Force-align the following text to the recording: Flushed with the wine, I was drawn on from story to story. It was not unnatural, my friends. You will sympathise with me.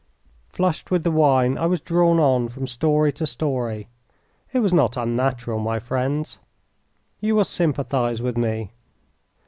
Flushed 0.49 0.89
with 0.89 1.03
the 1.03 1.11
wine, 1.11 1.59
I 1.59 1.67
was 1.67 1.79
drawn 1.79 2.19
on 2.19 2.49
from 2.49 2.65
story 2.65 3.13
to 3.13 3.27
story. 3.27 3.87
It 4.51 4.57
was 4.57 4.73
not 4.73 4.97
unnatural, 4.97 5.59
my 5.59 5.77
friends. 5.77 6.39
You 7.19 7.35
will 7.35 7.43
sympathise 7.43 8.19
with 8.19 8.35
me. 8.35 8.71